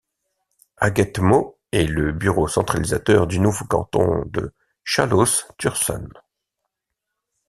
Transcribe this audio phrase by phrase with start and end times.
[0.77, 4.51] Hagetmau est le bureau centralisateur du nouveau canton de
[4.83, 6.07] Chalosse Tursan.